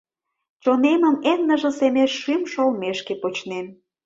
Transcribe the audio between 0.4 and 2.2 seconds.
Чонемым эн ныжыл семеш